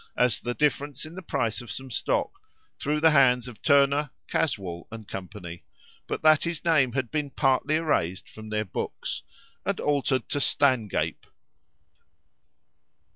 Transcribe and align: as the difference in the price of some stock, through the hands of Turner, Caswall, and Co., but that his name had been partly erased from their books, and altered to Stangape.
as 0.17 0.39
the 0.39 0.55
difference 0.55 1.05
in 1.05 1.13
the 1.13 1.21
price 1.21 1.61
of 1.61 1.69
some 1.69 1.91
stock, 1.91 2.41
through 2.79 2.99
the 2.99 3.11
hands 3.11 3.47
of 3.47 3.61
Turner, 3.61 4.09
Caswall, 4.27 4.87
and 4.91 5.07
Co., 5.07 5.27
but 6.07 6.23
that 6.23 6.43
his 6.43 6.65
name 6.65 6.93
had 6.93 7.11
been 7.11 7.29
partly 7.29 7.75
erased 7.75 8.27
from 8.27 8.49
their 8.49 8.65
books, 8.65 9.21
and 9.63 9.79
altered 9.79 10.27
to 10.29 10.39
Stangape. 10.39 11.27